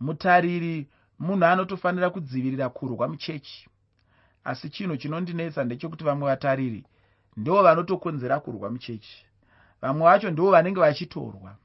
Mutariri 0.00 0.88
munhu 1.18 1.44
anotofanira 1.44 2.10
kudzivirira 2.10 2.68
kurwa 2.68 3.08
muchechi 3.08 3.68
asi 4.44 4.70
chinhu 4.70 4.96
chinondinetsa 4.96 5.64
ndechekuti 5.64 6.04
vamwe 6.04 6.26
vatariri 6.30 6.84
ndo 7.36 7.62
vanotokonzera 7.62 8.40
kurwa 8.40 8.70
muchechi. 8.70 9.26
Vamwe 9.82 10.04
vacho 10.04 10.30
ndo 10.30 10.50
vanenge 10.50 10.80
vachitorwa. 10.80 11.56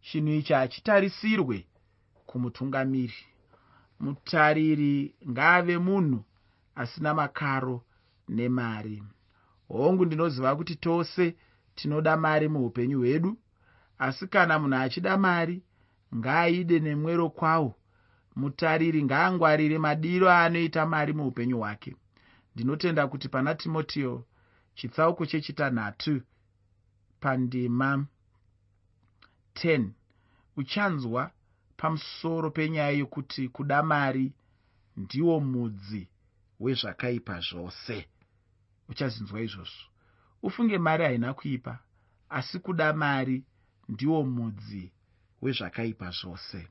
Chinhu 0.00 0.32
ichi 0.32 0.52
hachitarisirwe 0.52 1.66
kumutungamiri. 2.26 3.20
Mutariri 4.00 5.14
ngaave 5.30 5.78
munhu 5.78 6.24
asina 6.74 7.14
makaro 7.14 7.82
nemari. 8.28 9.02
Hongu 9.68 10.04
ndinoziva 10.04 10.56
kuti 10.56 10.76
tose 10.76 11.36
tinoda 11.74 12.16
mari 12.16 12.48
muupenyu 12.48 12.98
hwedu. 12.98 13.38
Asi 13.98 14.26
kana 14.26 14.58
munhu 14.58 14.76
achida 14.76 15.16
mari 15.16 15.62
ngaaide 16.16 16.78
nemwero 16.78 17.30
kwawo. 17.30 17.74
Mutariri 18.36 19.02
ngaangwarire 19.04 19.78
madiro 19.78 20.30
aanoita 20.30 20.86
mari 20.86 21.12
muupenyu 21.12 21.58
hwake 21.58 21.96
ndinotenda 22.58 23.08
kuti 23.08 23.28
pana 23.28 23.54
timotiyo 23.54 24.24
chitsauko 24.74 25.26
chechitanhatu 25.26 26.22
pandima 27.20 28.06
10 29.54 29.90
uchanzwa 30.56 31.30
pamusoro 31.76 32.50
penyaya 32.50 32.90
yokuti 32.90 33.48
kuda 33.48 33.82
mari 33.82 34.32
ndiwo 34.96 35.40
mudzi 35.40 36.08
wezvakaipa 36.60 37.40
zvose. 37.40 38.08
Uchazinzwa 38.88 39.40
izvozvo. 39.40 39.86
Ufunge 40.42 40.78
mari 40.78 41.04
haina 41.04 41.34
kuipa 41.34 41.78
asi 42.28 42.58
kuda 42.58 42.92
mari 42.92 43.44
ndiwo 43.88 44.24
mudzi 44.24 44.92
wezvakaipa 45.42 46.10
zvose. 46.10 46.68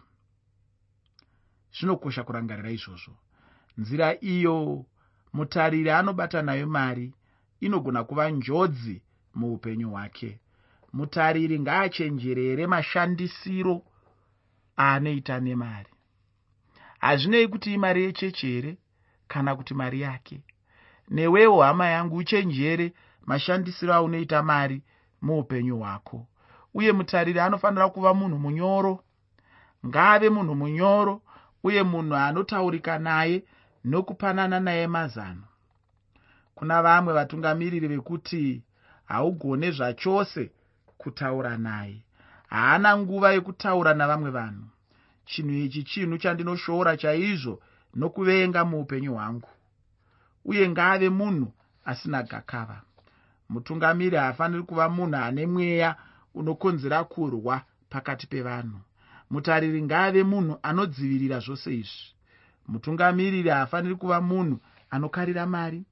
Zvinokosha 1.79 2.23
kurangarira 2.23 2.71
izvozvo. 2.71 3.15
Nzira 3.77 4.19
iyo 4.21 4.85
mutariri 5.33 5.91
anobata 5.91 6.41
nayo 6.41 6.67
mari 6.67 7.13
inogona 7.59 8.03
kuva 8.03 8.29
njodzi 8.29 9.01
muupenyu 9.35 9.89
hwake. 9.89 10.39
Mutariri 10.93 11.59
ngaachenjerere 11.59 12.67
mashandisiro 12.67 13.81
aanoita 14.79 15.39
nemari. 15.39 15.89
Hazvinei 16.99 17.47
kuti 17.47 17.73
imari 17.73 18.03
yechechi 18.03 18.47
here 18.47 18.77
kana 19.27 19.55
kuti 19.55 19.73
mari 19.73 20.01
yake. 20.01 20.41
Newewo 21.09 21.61
hama 21.63 21.87
yangu 21.87 22.15
uchenjere 22.15 22.93
mashandisiro 23.25 23.93
aunoita 23.93 24.43
mari 24.43 24.83
muupenyu 25.21 25.77
hwako. 25.77 26.27
Uye 26.73 26.91
mutariri 26.91 27.39
anofanira 27.39 27.89
kuva 27.89 28.13
munhu 28.13 28.39
munyoro. 28.39 29.03
Ngaave 29.85 30.29
munhu 30.29 30.55
munyoro 30.55 31.21
uye 31.63 31.83
munhu 31.83 32.15
anotaurika 32.15 32.99
naye 32.99 33.43
nokupanana 33.87 34.59
naye 34.59 34.87
mazano. 34.87 35.43
Kuna 36.55 36.81
vamwe 36.81 37.13
vatungamiriri 37.13 37.87
vekuti 37.87 38.63
haugone 39.05 39.71
zvachose 39.71 40.51
kutaura 40.97 41.57
naye. 41.57 42.03
Haana 42.49 42.97
nguva 42.97 43.31
yekutaura 43.31 43.93
navamwe 43.93 44.29
vanhu. 44.31 44.65
Chinhu 45.25 45.53
ichi 45.53 45.83
chinhu 45.83 46.17
chandinoshoora 46.17 46.97
chaizvo 46.97 47.61
nokuvenga 47.95 48.65
muupenyu 48.65 49.13
hwangu. 49.13 49.49
Uye 50.45 50.69
ngaave 50.69 51.09
munhu 51.09 51.53
asina 51.85 52.23
gakava. 52.23 52.81
Mutungamiri 53.49 54.17
haafaniri 54.17 54.63
kuva 54.63 54.89
munhu 54.89 55.15
ane 55.15 55.45
mweya 55.47 55.95
unokonzera 56.33 57.03
kurwa 57.03 57.61
pakati 57.89 58.27
pevanhu. 58.27 58.79
Mutariri 59.29 59.81
ngaave 59.81 60.23
munhu 60.23 60.59
anodzivirira 60.63 61.39
zvose 61.39 61.75
izvi 61.75 62.16
mutungamiriri 62.67 63.49
haafaniri 63.49 63.95
kuva 63.95 64.21
munhu 64.21 64.59
anokarira 64.89 65.45
mari. 65.45 65.85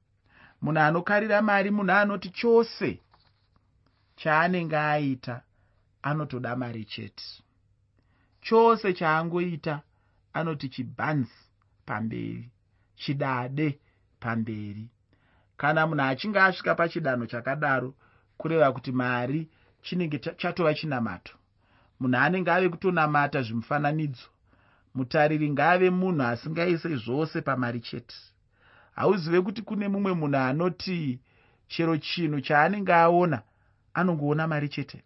Munhu 0.62 0.80
anokarira 0.80 1.42
mari 1.42 1.70
munhu 1.72 1.92
anoti 1.92 2.30
chose 2.30 3.00
chaanenge 4.16 4.78
aita 4.78 5.42
anotoda 6.04 6.56
mari 6.56 6.86
chete. 6.86 7.24
Chose 8.42 8.94
chaangoita 8.94 9.82
anoti 10.34 10.70
chibhanzi 10.70 11.40
pamberi 11.86 12.52
chidade 12.96 13.80
pamberi. 14.20 14.90
Kana 15.58 15.88
munhu 15.88 16.04
achinge 16.04 16.40
asvika 16.40 16.76
pachidanho 16.76 17.26
chakadaro 17.26 17.94
kureva 18.38 18.72
kuti 18.72 18.92
mari 18.92 19.50
chinenge 19.82 20.20
chatova 20.20 20.74
chinamato. 20.74 21.34
Munhu 22.00 22.18
anenge 22.18 22.52
ave 22.52 22.70
kutonamata 22.70 23.42
zvimufananidzo 23.42 24.28
mutariri 24.96 25.50
ngaave 25.52 25.90
munhu 25.90 26.24
asingaise 26.24 26.96
zvose 26.96 27.42
pamari 27.42 27.80
chete. 27.80 28.16
Hauzive 28.96 29.42
kuti 29.42 29.62
kune 29.62 29.88
mumwe 29.88 30.14
munhu 30.14 30.38
anoti 30.38 31.20
chero 31.68 31.98
chinhu 31.98 32.42
chaanenge 32.42 32.94
aona 32.94 33.42
anongoona 33.94 34.48
mari 34.48 34.70
chete? 34.70 35.04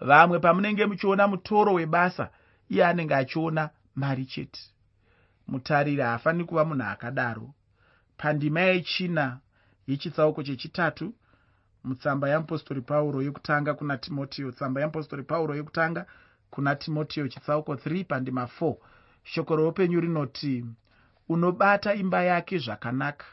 Vamwe 0.00 0.38
pamunenge 0.38 0.86
muchiona 0.86 1.28
mutoro 1.28 1.72
webasa 1.72 2.30
iye 2.68 2.86
anenge 2.86 3.14
achiona 3.14 3.70
mari 3.94 4.24
chete. 4.26 4.60
Mutariri 5.48 6.02
haafaniri 6.02 6.44
kuva 6.44 6.64
munhu 6.64 6.84
akadaro. 6.84 7.54
Pandima 8.16 8.60
yechina 8.60 9.40
yechitsauko 9.86 10.42
chechitatu 10.42 11.14
mutsamba 11.84 12.28
yamupostori 12.28 12.80
pauro 12.80 13.22
yekutanga 13.22 13.74
kuna 13.74 13.96
timotiyo 13.96 14.52
tsamba 14.52 14.80
yamupostori 14.80 15.22
pauro 15.22 15.54
yekutanga 15.56 16.06
kuna 16.50 16.76
timotiyo 16.76 17.28
chitsauko 17.28 17.74
3 17.74 18.04
pandima 18.04 18.48
4 18.60 18.76
shoko 19.24 19.56
roupenyu 19.56 20.00
rinoti 20.00 20.64
unobata 21.28 21.94
imba 21.94 22.22
yake 22.22 22.58
zvakanaka. 22.58 23.26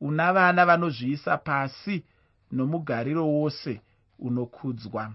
Una 0.00 0.32
vana 0.32 0.66
vanozviisa 0.66 1.36
pasi 1.38 2.04
nomugariro 2.52 3.28
wose 3.28 3.80
unokudzwa. 4.18 5.12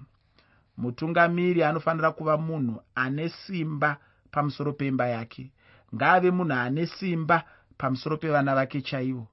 Mutungamiri 0.78 1.64
anofanira 1.64 2.12
kuva 2.12 2.38
munhu 2.38 2.82
ane 2.96 3.30
simba 3.30 3.98
pamusoro 4.32 4.74
peimba 4.74 5.08
yake. 5.08 5.52
Ngaave 5.96 6.32
munhu 6.32 6.54
ane 6.54 6.86
simba 6.86 7.44
pamusoro 7.78 8.18
pevana 8.18 8.56
vake 8.56 8.82
chaivo. 8.82 9.28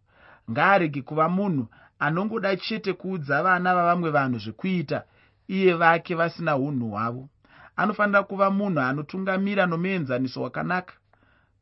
Ngaarege 0.51 1.03
kuva 1.03 1.29
munhu 1.29 1.67
anongoda 1.99 2.57
chete 2.57 2.93
kuudza 2.93 3.43
vana 3.43 3.75
vavamwe 3.75 4.11
vanhu 4.11 4.39
zvekuita 4.39 5.05
iye 5.49 5.75
vake 5.75 6.15
vasina 6.15 6.57
unhu 6.57 6.91
hwavo 6.91 7.29
anofanira 7.77 8.23
kuva 8.23 8.51
munhu 8.51 8.81
anotungamira 8.81 9.67
nomuenzaniso 9.67 10.43
wakanaka. 10.43 10.95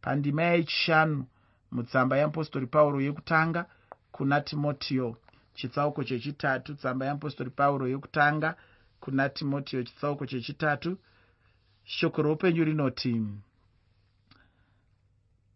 Pandima 0.01 0.43
yechishanu 0.43 1.27
mutsamba 1.73 2.17
yeapostori 2.17 2.67
pauro 2.67 3.01
yekutanga 3.01 3.67
kuna 4.13 4.41
timotiyo. 4.41 5.17
Chitsauko 5.55 6.05
chechitatu 6.05 6.75
tsamba 6.75 7.07
yeapostori 7.07 7.51
pauro 7.51 7.89
yekutanga 7.89 8.57
kuna 9.01 9.29
timotiyo. 9.29 9.83
Chitsauko 9.83 10.27
chechitatu 10.27 10.99
shoko 11.85 12.23
roupenyu 12.23 12.65
rinoti 12.65 13.23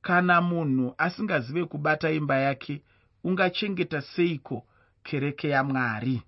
kana 0.03 0.41
munhu 0.41 0.95
asingazive 0.99 1.65
kubata 1.65 2.11
imba 2.11 2.37
yake 2.37 2.83
ungachengeta 3.25 4.01
seiko 4.03 4.67
kereke 5.03 5.49
yamwari 5.49 6.23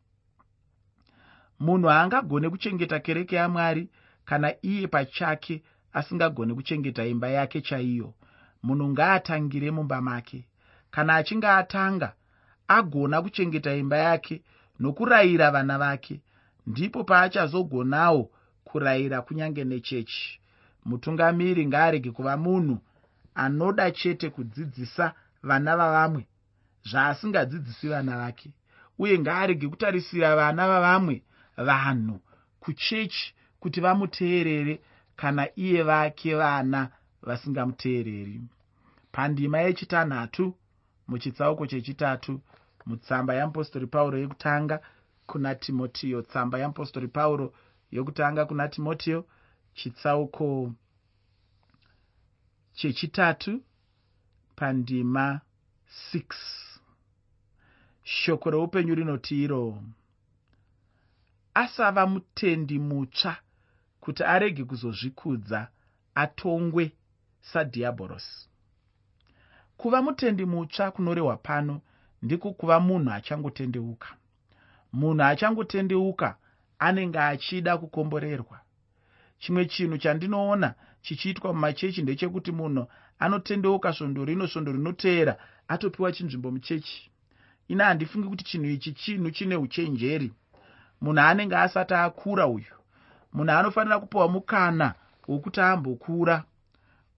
munhu 1.60 1.88
haangagone 1.88 2.50
kuchengeta 2.50 3.00
kereke 3.00 3.36
yamwari 3.36 3.88
kana 4.24 4.54
iye 4.62 4.86
pachake 4.86 5.62
asingagone 5.92 6.54
kuchengeta 6.54 7.06
imba 7.06 7.28
yake 7.28 7.60
chaiyo. 7.60 8.14
Munhu 8.62 8.88
ngaatangire 8.88 9.70
mumba 9.70 10.00
make. 10.00 10.48
Kana 10.90 11.14
achinge 11.16 11.48
atanga 11.48 12.12
agona 12.68 13.22
kuchengeta 13.22 13.74
imba 13.74 13.96
yake 13.96 14.42
nokurayira 14.80 15.50
vana 15.50 15.78
vake. 15.78 16.20
Ndipo 16.66 17.04
paachazogonawo 17.04 18.30
kurayira 18.64 19.22
kunyange 19.22 19.64
nechechi. 19.64 20.40
Mutungamiri 20.84 21.66
ngaarege 21.66 22.10
kuva 22.10 22.36
munhu 22.36 22.78
anoda 23.34 23.90
chete 23.90 24.30
kudzidzisa 24.30 25.14
vana 25.42 25.76
vavamwe 25.76 26.26
zvaasingadzidzisi 26.90 27.88
vana 27.88 28.16
vake. 28.16 28.50
Uye 28.98 29.18
ngaarege 29.18 29.68
kutarisira 29.68 30.36
vana 30.36 30.68
vavamwe 30.68 31.22
vanhu 31.56 32.20
kuchechi 32.60 33.34
kuti 33.64 33.80
vamuteerere 33.80 34.80
kana 35.16 35.48
iye 35.56 35.82
vake 35.82 36.34
vana 36.34 36.90
vasingamuteereri. 37.22 38.40
Pandima 39.12 39.58
yechitanhatu 39.58 40.54
muchitsauko 41.08 41.66
chechitatu 41.66 42.40
mutsamba 42.86 43.34
yeapostori 43.34 43.86
pauro 43.86 44.18
yekutanga 44.18 44.80
kuna 45.26 45.54
timotiyo 45.54 46.22
tsamba 46.22 46.58
yeapostori 46.58 47.08
pauro 47.08 47.54
yokutanga 47.92 48.44
kuna 48.44 48.68
timotiyo 48.68 49.26
chitsauko 49.74 50.72
chechitatu 52.74 53.62
pandima 54.56 55.40
6 56.12 56.24
shoko 58.02 58.50
reupenyu 58.50 58.94
rinoti 58.94 59.42
iro 59.44 59.82
asava 61.54 62.06
mutendi 62.06 62.78
mutsva 62.78 63.36
kuti 64.04 64.22
arege 64.24 64.64
kuzozvikudza 64.64 65.68
atongwe 66.14 66.92
sadhiabhorosi. 67.40 68.48
Kuva 69.76 70.02
mutendi 70.02 70.44
mutsva 70.44 70.90
kunorehwa 70.90 71.36
pano 71.36 71.80
ndiko 72.22 72.52
kuva 72.52 72.80
munhu 72.80 73.10
achangotendeuka 73.10 74.08
munhu 74.92 75.22
achangotendeuka 75.24 76.36
anenge 76.78 77.18
achida 77.18 77.78
kukomborerwa. 77.78 78.60
Chimwe 79.38 79.64
chinhu 79.72 79.98
chandinoona 79.98 80.74
chichiitwa 81.02 81.52
mumachechi 81.54 82.02
ndechekuti 82.02 82.52
munhu 82.52 82.86
anotendeuka 83.18 83.92
svondo 83.92 84.24
rino 84.24 84.46
svondo 84.46 84.72
rinoteera 84.72 85.36
atopiwa 85.68 86.12
chinzvimbo 86.12 86.50
muchechi. 86.50 87.10
Ina 87.68 87.84
handifungi 87.84 88.28
kuti 88.28 88.44
chinhu 88.44 88.66
ichi 88.70 88.92
chinhu 88.92 89.30
chine 89.30 89.56
uchenjeri. 89.56 90.32
Munhu 91.00 91.20
anenge 91.20 91.56
asati 91.56 91.94
akura 91.94 92.46
uyu 92.46 92.74
munhu 93.34 93.52
anofanira 93.52 94.00
kupiwa 94.00 94.28
mukana 94.28 94.94
wokuti 95.28 95.60
ambokura. 95.60 96.44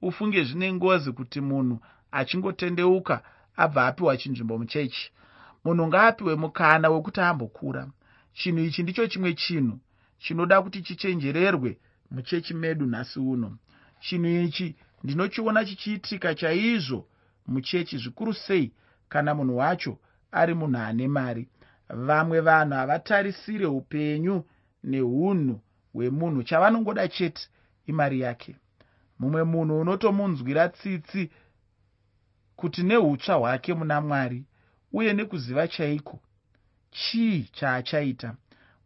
Ufunge 0.03 0.45
zvine 0.45 0.73
ngozi 0.73 1.13
kuti 1.13 1.41
munhu 1.41 1.79
achingotendeuka 2.13 3.23
abva 3.57 3.87
apiwa 3.87 4.17
chinzvimbo 4.17 4.59
muchechi. 4.59 5.13
Munhu 5.65 5.87
ngaapiwe 5.87 6.35
mukana 6.35 6.89
wekuti 6.89 7.21
ambokura. 7.21 7.89
Chinhu 8.35 8.59
ichi 8.65 8.83
ndicho 8.83 9.07
chimwe 9.07 9.35
chinhu 9.35 9.79
chinoda 10.19 10.63
kuti 10.63 10.83
chichenjererwe 10.83 11.79
muchechi 12.11 12.55
medu 12.55 12.87
nhasi 12.87 13.19
uno. 13.19 13.59
Chinhu 14.01 14.29
ichi 14.45 14.77
ndinochiona 15.05 15.65
chichiitika 15.65 16.35
chaizvo 16.35 17.09
muchechi 17.47 17.99
zvikuru 17.99 18.35
sei 18.35 18.73
kana 19.09 19.35
munhu 19.35 19.57
wacho 19.57 19.99
ari 20.33 20.55
munhu 20.55 20.79
ane 20.79 21.09
mari. 21.09 21.49
Vamwe 21.89 22.41
vanhu 22.41 22.75
havatarisire 22.75 23.67
upenyu 23.67 24.45
neunhu 24.85 25.61
hwemunhu 25.97 26.43
chavanongoda 26.43 27.09
chete 27.09 27.49
imari 27.87 28.21
yake. 28.21 28.57
Mumwe 29.19 29.43
munhu 29.45 29.81
unotomunzwira 29.81 30.69
tsitsi 30.69 31.31
kuti 32.57 32.83
neutsva 32.83 33.35
hwake 33.35 33.75
muna 33.75 34.01
mwari 34.01 34.45
uye 34.93 35.13
nekuziva 35.13 35.69
chaiko? 35.69 36.21
Chii 36.91 37.43
chaachaita? 37.53 38.35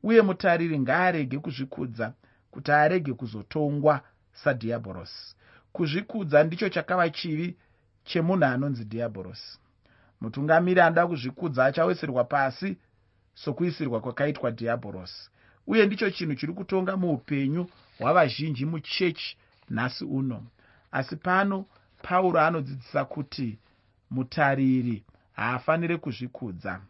Uye 0.02 0.22
mutariri 0.22 0.78
ngaarege 0.80 1.38
kuzvikudza 1.38 2.12
kuti 2.50 2.72
arege 2.72 3.12
kuzotongwa 3.12 4.00
sadhiabhorosi 4.32 5.36
kuzvikudza 5.72 6.44
ndicho 6.44 6.68
chakava 6.68 7.10
chivi 7.10 7.56
chemunhu 8.04 8.44
anonzi 8.44 8.84
dhiabhorosi 8.84 9.58
mutungamiri 10.20 10.80
anoda 10.80 11.06
kuzvikudza 11.06 11.64
achaweserwa 11.64 12.24
pasi 12.24 12.76
sokuisirwa 13.34 14.00
kwakaitwa 14.00 14.50
dhiabhorosi 14.50 15.30
uye 15.70 15.86
ndicho 15.86 16.10
chinhu 16.10 16.34
chiri 16.34 16.52
kutonga 16.52 16.96
muupenyu 16.96 17.66
hwavazhinji 17.98 18.66
muchechi 18.66 19.36
nhasi 19.70 20.04
uno. 20.04 20.46
Asi 20.92 21.16
pano 21.16 21.66
pauro 22.02 22.40
anodzidzisa 22.40 23.04
kuti 23.04 23.58
mutariri 24.10 25.04
haafaniri 25.32 25.98
kuzvikudza. 25.98 26.80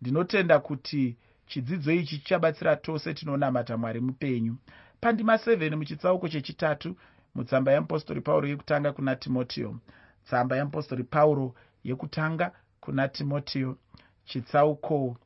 Ndinotenda 0.00 0.58
kuti 0.58 1.16
chidzidzo 1.46 1.92
ichi 1.92 2.18
chichabatsira 2.18 2.76
tose 2.76 3.14
tinonamata 3.14 3.76
mwari 3.76 4.00
mupenyu. 4.00 4.56
Pandima 5.00 5.36
7 5.36 5.76
muchitsauko 5.76 6.28
chechitatu 6.28 6.96
mutsamba 7.34 7.72
yeapostori 7.72 8.20
pauro 8.20 8.48
yekutanga 8.48 8.92
kuna 8.92 9.16
timotiyo 9.16 9.76
tsamba 10.24 10.56
yeapostori 10.56 11.04
pauro 11.04 11.54
yekutanga 11.84 12.52
kuna 12.80 13.08
timotiyo 13.08 13.76
chitsauko 14.24 15.16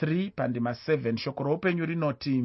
3 0.00 0.30
pandima 0.30 0.70
7 0.70 1.16
shoko 1.16 1.42
roupenyu 1.44 1.86
rinoti 1.86 2.44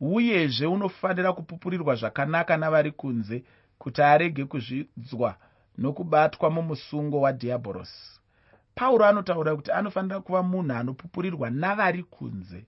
uyezve 0.00 0.66
unofanira 0.66 1.32
kupupurirwa 1.32 1.94
zvakanaka 1.94 2.56
navari 2.56 2.92
kunze 2.92 3.44
kuti 3.78 4.02
arege 4.02 4.44
kuzvidzwa 4.44 5.36
nokubatwa 5.78 6.50
mumusungo 6.50 7.20
wadhiabhorosi. 7.20 8.20
Pauro 8.74 9.04
anotaura 9.06 9.56
kuti 9.56 9.72
anofanira 9.72 10.20
kuva 10.20 10.42
munhu 10.42 10.72
anopupurirwa 10.72 11.50
navari 11.50 12.02
kunze. 12.02 12.66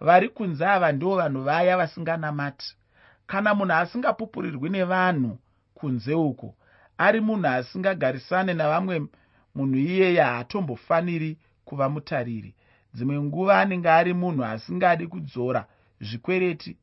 Vari 0.00 0.28
kunze 0.28 0.66
ava 0.66 0.92
ndivo 0.92 1.16
vanhu 1.16 1.42
vaya 1.42 1.76
vasinganamati. 1.76 2.76
Kana 3.26 3.54
munhu 3.54 3.72
asingapupurirwi 3.74 4.70
nevanhu 4.70 5.38
kunze 5.74 6.14
uko 6.14 6.54
ari 6.98 7.20
munhu 7.20 7.46
asingagarisane 7.46 8.54
navamwe 8.54 9.06
munhu 9.54 9.76
iyeye 9.76 10.20
haatombofaniri 10.22 11.38
kuva 11.64 11.88
mutariri. 11.88 12.54
Dzimwe 12.94 13.20
nguva 13.22 13.60
anenge 13.60 13.90
ari 13.90 14.14
munhu 14.14 14.44
asingadi 14.44 15.06
kudzora 15.06 15.66
zvikwereti 16.00 16.76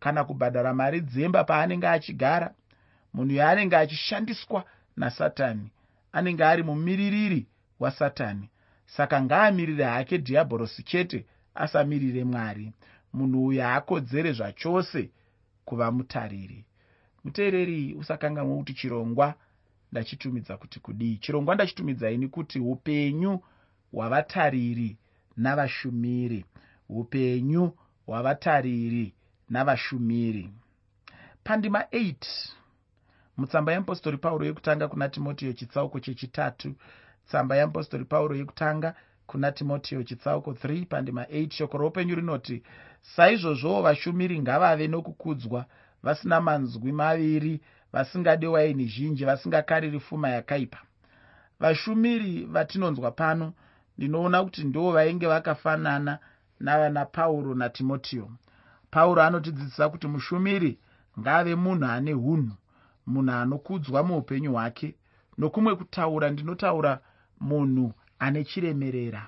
kana 0.00 0.24
kubhadhara 0.24 0.74
mari 0.74 1.00
dzemba 1.00 1.44
paanenge 1.44 1.88
achigara. 1.88 2.54
Munhu 3.14 3.34
yaanenge 3.34 3.76
achishandiswa 3.76 4.64
nasatani 4.96 5.70
anenge 6.12 6.44
ari 6.44 6.62
mumiririri 6.62 7.46
wasatani. 7.80 8.50
Saka 8.86 9.22
ngaamirire 9.22 9.84
hake 9.84 10.18
dhiabhorosi 10.18 10.82
chete 10.82 11.26
asamirire 11.54 12.24
mwari. 12.24 12.72
Munhu 13.12 13.46
uyu 13.46 13.60
haakodzere 13.60 14.32
zvachose 14.32 15.10
kuva 15.64 15.92
mutariri. 15.92 16.64
Muteereri 17.24 17.94
usakanganwa 17.94 18.56
kuti 18.56 18.74
chirongwa 18.74 19.34
ndachitumidza 19.92 20.56
kuti 20.56 20.80
kudii? 20.80 21.16
Chirongwa 21.16 21.54
ndachitumidza 21.54 22.10
ini 22.10 22.28
kuti 22.28 22.58
upenyu 22.58 23.40
hwavatariri 23.92 24.96
navashumiri. 25.36 26.44
Upenyu 26.88 27.72
hwavatariri 28.06 29.14
navashumiri. 29.50 30.50
Pandima 31.44 31.80
8 31.80 32.14
mutsamba 33.36 33.72
yeapostori 33.72 34.16
pauro 34.16 34.46
yekutanga 34.46 34.88
kuna 34.88 35.08
timotiyo 35.08 35.52
chitsauko 35.52 36.00
chechitatu. 36.00 36.74
Tsamba 37.26 37.56
yeapostori 37.56 38.04
pauro 38.04 38.36
yekutanga 38.36 38.94
kuna 39.26 39.52
timotiyo 39.52 40.02
chitsauko 40.02 40.50
3 40.52 40.86
pandima 40.86 41.22
8 41.24 41.50
shoko 41.50 41.78
roupenyu 41.78 42.14
rinoti 42.14 42.62
saizvozvowo 43.00 43.82
vashumiri 43.82 44.40
ngavave 44.40 44.88
nokukudzwa 44.88 45.66
vasina 46.02 46.40
manzwi 46.40 46.92
maviri 46.92 47.60
vasingade 47.92 48.46
waini 48.46 48.86
zhinji 48.86 49.24
vasingakariri 49.24 50.00
fuma 50.00 50.28
yakaipa. 50.28 50.78
Vashumiri 51.60 52.44
vatinonzwa 52.44 53.10
pano 53.10 53.52
ndinoona 54.02 54.44
kuti 54.44 54.64
ndo 54.64 54.90
vainge 54.90 55.26
vakafanana 55.26 56.18
navana 56.60 57.04
pauro 57.04 57.54
natimotiyo 57.54 58.30
pauro 58.90 59.22
anotidzidzisa 59.22 59.88
kuti 59.88 60.06
mushumiri 60.06 60.78
ngaave 61.20 61.54
munhu 61.54 61.84
ane 61.86 62.14
unhu 62.14 62.54
munhu 63.06 63.32
anokudzwa 63.32 64.02
muupenyu 64.02 64.52
hwake 64.52 64.94
nokumwe 65.38 65.74
kutaura 65.76 66.30
ndinotaura 66.30 67.00
munhu 67.40 67.92
ane 68.18 68.44
chiremerera. 68.44 69.26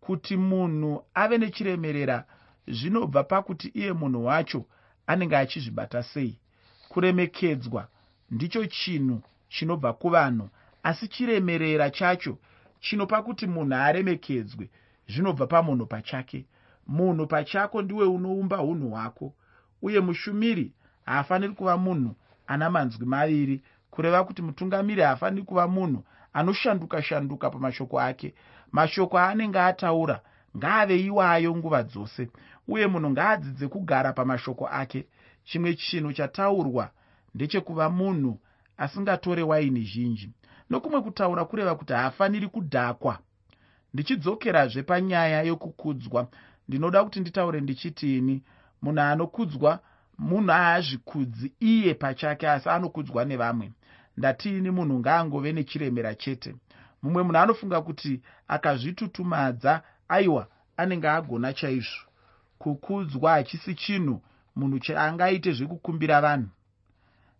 Kuti 0.00 0.36
munhu 0.36 1.04
ave 1.14 1.38
nechiremerera 1.38 2.24
zvinobva 2.68 3.24
pakuti 3.24 3.68
iye 3.68 3.92
munhu 3.92 4.24
wacho 4.24 4.64
anenge 5.06 5.36
achizvibata 5.36 6.02
sei. 6.02 6.38
Kuremekedzwa 6.88 7.88
ndicho 8.30 8.66
chinhu 8.66 9.22
chinobva 9.48 9.92
kuvanhu 9.92 10.48
asi 10.82 11.08
chiremerera 11.08 11.90
chacho 11.90 12.38
chinopa 12.80 13.22
kuti 13.22 13.46
munhu 13.46 13.74
aremekedzwe 13.74 14.70
zvinobva 15.08 15.46
pamunhu 15.46 15.86
pachake. 15.86 16.46
Munhu 16.86 17.26
pachako 17.26 17.82
ndiwe 17.82 18.06
unoumba 18.06 18.62
unhu 18.62 18.90
hwako 18.90 19.34
uye 19.82 20.00
mushumiri 20.00 20.72
haafaniri 21.04 21.52
kuva 21.52 21.76
munhu 21.76 22.14
ana 22.46 22.70
manzwi 22.70 23.06
maviri 23.06 23.62
kureva 23.90 24.24
kuti 24.24 24.42
mutungamiri 24.42 25.02
haafaniri 25.02 25.42
kuva 25.42 25.68
munhu 25.68 26.04
anoshanduka 26.32 27.02
shanduka 27.02 27.50
pamashoko 27.50 28.00
ake. 28.00 28.34
Mashoko 28.72 29.18
aanenge 29.18 29.60
ataura 29.60 30.20
ngaave 30.56 31.00
iwayo 31.00 31.56
nguva 31.56 31.82
dzose 31.82 32.30
uye 32.68 32.86
munhu 32.86 33.10
ngaadzidze 33.10 33.68
kugara 33.68 34.12
pamashoko 34.12 34.68
ake. 34.68 35.06
Chimwe 35.44 35.74
chinhu 35.74 36.12
chataurwa 36.12 36.90
ndechekuva 37.34 37.90
munhu 37.90 38.40
asingatore 38.76 39.42
waini 39.42 39.80
zhinji 39.82 40.30
nokumwe 40.70 41.00
kutaura 41.02 41.44
kureva 41.44 41.74
kuti 41.74 41.92
haafaniri 41.92 42.48
kudhakwa. 42.48 43.18
Ndichidzokerazve 43.94 44.82
panyaya 44.82 45.42
yokukudzwa. 45.42 46.28
Ndinoda 46.68 47.04
kuti 47.04 47.20
nditaure 47.20 47.60
ndichitini. 47.60 48.42
Munhu 48.82 49.00
anokudzwa 49.00 49.80
munhu 50.18 50.50
haazvikudzi 50.50 51.52
iye 51.60 51.94
pachake 51.94 52.48
asi 52.48 52.68
anokudzwa 52.68 53.24
nevamwe. 53.24 53.72
Ndatiini 54.16 54.70
munhu 54.70 54.98
ngaangove 54.98 55.52
nechiremera 55.52 56.14
chete. 56.14 56.54
Mumwe 57.02 57.22
munhu 57.22 57.38
anofunga 57.38 57.82
kuti 57.82 58.20
akazvitutumadza 58.48 59.82
aiwa 60.08 60.46
anenge 60.76 61.08
agona 61.08 61.52
chaizvo. 61.52 62.06
Kukudzwa 62.58 63.30
hachisi 63.30 63.74
chinhu 63.74 64.22
munhu 64.56 64.78
chaangaite 64.78 65.52
zvekukumbira 65.52 66.20
vanhu. 66.20 66.48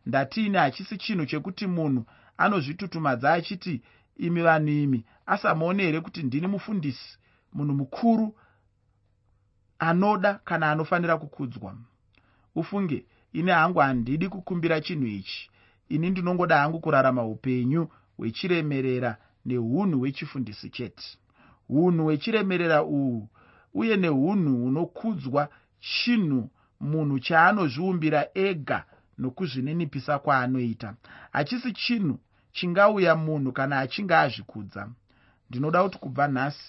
Ndatiini 0.07 0.57
hachisi 0.59 0.97
chinhu 0.99 1.27
chekuti 1.27 1.67
munhu 1.67 2.05
anozvitutumadza 2.39 3.33
achiti 3.33 3.83
imi 4.17 4.43
vanhu 4.43 4.69
imi 4.69 5.05
asamuone 5.27 5.83
here 5.83 6.01
kuti 6.01 6.23
ndini 6.23 6.47
mufundisi 6.47 7.19
munhu 7.53 7.75
mukuru 7.75 8.37
anoda 9.79 10.35
kana 10.35 10.71
anofanira 10.71 11.17
kukudzwa 11.19 11.77
ufunge 12.55 13.05
ine 13.33 13.53
hangu 13.53 13.79
handidi 13.79 14.29
kukumbira 14.29 14.81
chinhu 14.81 15.07
ichi. 15.07 15.51
Ini 15.89 16.11
ndinongoda 16.11 16.59
hangu 16.59 16.81
kurarama 16.81 17.25
upenyu 17.25 17.89
hwechiremerera 18.17 19.17
neunhu 19.47 19.99
hwechifundisi 19.99 20.71
chete. 20.71 21.19
Unhu 21.69 22.05
hwechiremerera 22.05 22.83
uhwu 22.83 23.29
uye 23.75 23.97
neunhu 23.97 24.57
hunokudzwa 24.57 25.49
chinhu 25.81 26.51
munhu 26.81 27.19
chaanozviumbira 27.21 28.27
ega 28.35 28.85
nokuzvininipisa 29.19 30.19
kwaanoita. 30.19 30.95
Hachisi 31.33 31.73
chinhu 31.73 32.19
chingauya 32.57 33.15
munhu 33.17 33.53
kana 33.53 33.79
achinge 33.79 34.15
azvikudza 34.15 34.83
ndinoda 35.51 35.83
kuti 35.85 35.99
kubva 35.99 36.29
nhasi 36.29 36.67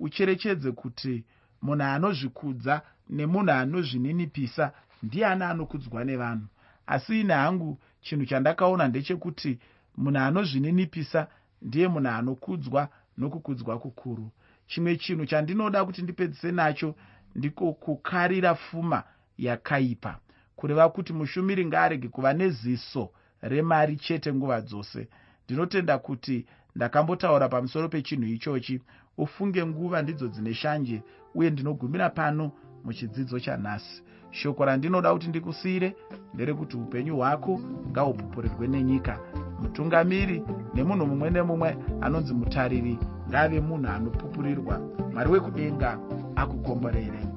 ucherechedze 0.00 0.72
kuti 0.72 1.24
munhu 1.62 1.84
anozvikudza 1.94 2.74
nemunhu 3.16 3.50
anozvininipisa 3.50 4.64
ndiani 5.02 5.44
anokudzwa 5.44 6.04
nevanhu. 6.04 6.46
Asi 6.86 7.20
ine 7.20 7.34
hangu 7.34 7.78
chinhu 8.00 8.26
chandakaona 8.26 8.88
ndechekuti 8.88 9.58
munhu 9.96 10.18
anozvininipisa 10.18 11.20
ndiye 11.62 11.88
munhu 11.88 12.08
anokudzwa 12.08 12.88
nokukudzwa 13.18 13.78
kukuru. 13.78 14.30
Chimwe 14.66 14.96
chinhu 14.96 15.26
chandinoda 15.26 15.84
kuti 15.84 16.02
ndipedzise 16.02 16.52
nacho 16.52 16.94
ndiko 17.34 17.72
kukarira 17.72 18.54
pfuma 18.54 19.02
yakaipa 19.38 20.18
kureva 20.56 20.88
kuti 20.88 21.12
mushumiri 21.12 21.66
ngaarege 21.66 22.08
kuva 22.08 22.32
neziso 22.32 23.10
remari 23.42 23.96
chete 23.96 24.34
nguva 24.34 24.60
dzose 24.60 25.08
ndinotenda 25.50 25.98
kuti 25.98 26.46
ndakambotaura 26.76 27.48
pamusoro 27.48 27.88
pechinhu 27.88 28.24
ichochi 28.24 28.80
ufunge 29.18 29.66
nguva 29.66 30.02
ndidzo 30.02 30.28
dzine 30.28 30.54
shanje 30.54 31.02
uye 31.34 31.50
ndinogumira 31.50 32.10
pano 32.10 32.52
muchidzidzo 32.84 33.40
chanhasi. 33.40 34.02
Shoko 34.30 34.64
randinoda 34.64 35.12
kuti 35.12 35.28
ndikusiyire 35.28 35.96
nderekuti 36.34 36.76
upenyu 36.76 37.16
hwako 37.16 37.60
ngahupupurirwe 37.90 38.68
nenyika. 38.68 39.18
Mutungamiri 39.60 40.42
nemunhu 40.74 41.06
mumwe 41.06 41.30
nemumwe 41.30 41.76
anonzi 42.00 42.34
mutariri 42.34 42.98
ngave 43.28 43.60
munhu 43.60 43.90
anopupurirwa. 43.90 44.78
Mwari 45.12 45.30
wekudenga 45.30 45.98
akukomborere 46.36 47.29